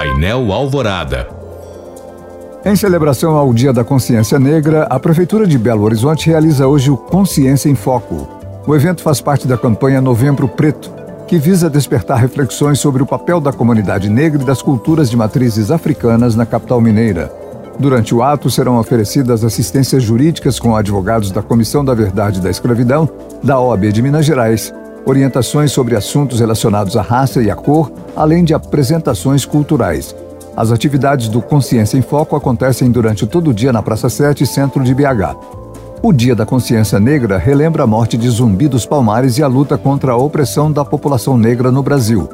[0.00, 1.28] Painel Alvorada.
[2.64, 6.96] Em celebração ao Dia da Consciência Negra, a Prefeitura de Belo Horizonte realiza hoje o
[6.96, 8.26] Consciência em Foco.
[8.66, 10.90] O evento faz parte da campanha Novembro Preto,
[11.28, 15.70] que visa despertar reflexões sobre o papel da comunidade negra e das culturas de matrizes
[15.70, 17.30] africanas na capital mineira.
[17.78, 23.06] Durante o ato serão oferecidas assistências jurídicas com advogados da Comissão da Verdade da Escravidão,
[23.42, 24.72] da OAB de Minas Gerais,
[25.10, 30.14] orientações sobre assuntos relacionados à raça e à cor, além de apresentações culturais.
[30.56, 34.82] As atividades do Consciência em Foco acontecem durante todo o dia na Praça 7, centro
[34.84, 35.36] de BH.
[36.02, 39.76] O Dia da Consciência Negra relembra a morte de Zumbi dos Palmares e a luta
[39.76, 42.28] contra a opressão da população negra no Brasil.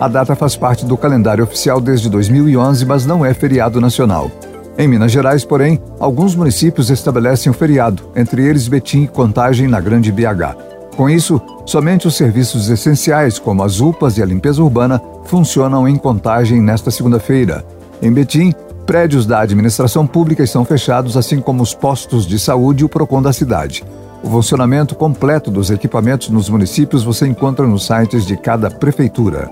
[0.00, 4.30] A data faz parte do calendário oficial desde 2011, mas não é feriado nacional.
[4.78, 9.80] Em Minas Gerais, porém, alguns municípios estabelecem o feriado, entre eles Betim e Contagem, na
[9.80, 10.81] Grande BH.
[10.96, 15.96] Com isso, somente os serviços essenciais, como as UPAs e a limpeza urbana, funcionam em
[15.96, 17.64] Contagem nesta segunda-feira.
[18.02, 18.52] Em Betim,
[18.86, 23.22] prédios da administração pública estão fechados, assim como os postos de saúde e o PROCON
[23.22, 23.84] da cidade.
[24.22, 29.50] O funcionamento completo dos equipamentos nos municípios você encontra nos sites de cada prefeitura.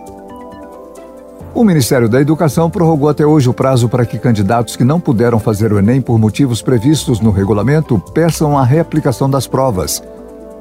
[1.52, 5.41] O Ministério da Educação prorrogou até hoje o prazo para que candidatos que não puderam
[5.41, 10.00] fazer o Enem por motivos previstos no regulamento peçam a reaplicação das provas.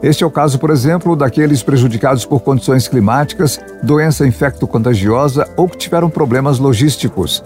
[0.01, 5.77] Este é o caso, por exemplo, daqueles prejudicados por condições climáticas, doença infecto-contagiosa ou que
[5.77, 7.43] tiveram problemas logísticos.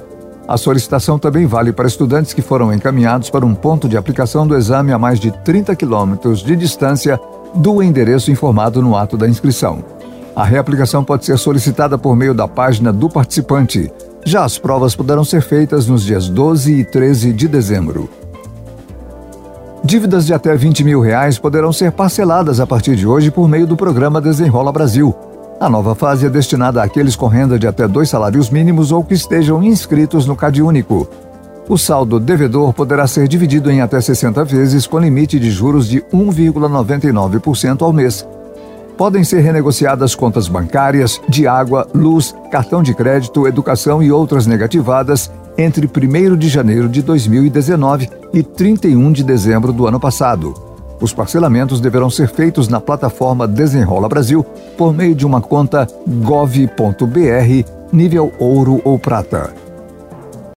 [0.48, 4.56] A solicitação também vale para estudantes que foram encaminhados para um ponto de aplicação do
[4.56, 7.20] exame a mais de 30 quilômetros de distância
[7.56, 9.84] do endereço informado no ato da inscrição.
[10.36, 13.92] A reaplicação pode ser solicitada por meio da página do participante.
[14.26, 18.23] Já as provas poderão ser feitas nos dias 12 e 13 de dezembro.
[19.94, 23.68] Dívidas de até 20 mil reais poderão ser parceladas a partir de hoje por meio
[23.68, 25.14] do programa Desenrola Brasil.
[25.60, 29.14] A nova fase é destinada àqueles com renda de até dois salários mínimos ou que
[29.14, 31.08] estejam inscritos no CadÚnico.
[31.70, 36.02] O saldo devedor poderá ser dividido em até 60 vezes com limite de juros de
[36.12, 38.26] 1,99% ao mês
[38.98, 45.32] podem ser renegociadas contas bancárias, de água, luz, cartão de crédito, educação e outras negativadas
[45.58, 50.54] entre 1 de janeiro de 2019 e 31 de dezembro do ano passado.
[51.02, 54.44] Os parcelamentos deverão ser feitos na plataforma Desenrola Brasil
[54.78, 56.64] por meio de uma conta gov.br
[57.92, 59.54] nível ouro ou prata.